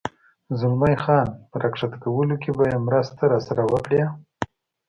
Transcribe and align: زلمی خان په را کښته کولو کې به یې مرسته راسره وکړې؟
زلمی 0.59 0.95
خان 1.03 1.27
په 1.49 1.55
را 1.61 1.69
کښته 1.73 1.97
کولو 2.03 2.35
کې 2.43 2.51
به 2.57 2.63
یې 2.71 2.77
مرسته 2.87 3.23
راسره 3.31 3.63
وکړې؟ 3.71 4.03